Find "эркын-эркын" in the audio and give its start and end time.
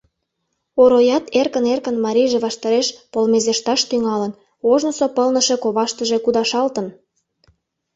1.41-1.95